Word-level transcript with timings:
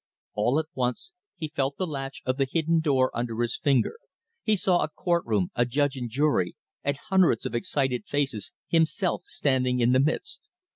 All 0.33 0.57
at 0.57 0.65
once 0.73 1.11
he 1.35 1.47
felt 1.55 1.77
the 1.77 1.85
latch 1.85 2.23
of 2.25 2.37
the 2.37 2.47
hidden 2.49 2.79
door 2.79 3.15
under 3.15 3.39
his 3.39 3.55
finger; 3.55 3.97
he 4.41 4.55
saw 4.55 4.81
a 4.81 4.89
court 4.89 5.23
room, 5.27 5.51
a 5.53 5.63
judge 5.63 5.95
and 5.95 6.09
jury, 6.09 6.55
and 6.83 6.97
hundreds 7.09 7.45
of 7.45 7.53
excited 7.53 8.05
faces, 8.07 8.51
himself 8.67 9.25
standing 9.27 9.79
in 9.79 9.91
the 9.91 9.99
midst. 9.99 10.49